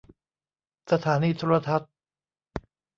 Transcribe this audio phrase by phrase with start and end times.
[0.91, 1.91] สถานีโทรทัศน์